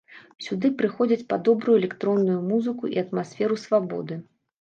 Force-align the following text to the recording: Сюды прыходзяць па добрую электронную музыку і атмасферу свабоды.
Сюды 0.43 0.69
прыходзяць 0.79 1.25
па 1.33 1.37
добрую 1.49 1.75
электронную 1.81 2.37
музыку 2.47 2.89
і 2.95 2.99
атмасферу 3.03 3.59
свабоды. 3.67 4.19